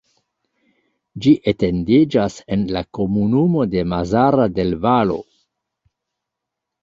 Ĝi 1.25 1.33
etendiĝas 1.51 2.37
en 2.55 2.63
la 2.77 2.81
komunumo 2.99 3.65
de 3.73 3.83
Mazara 3.91 4.47
del 4.55 4.73
Vallo. 4.87 5.19